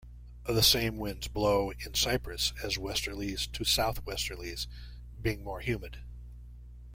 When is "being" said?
5.21-5.43